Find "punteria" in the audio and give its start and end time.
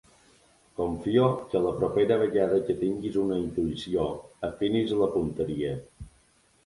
5.19-5.77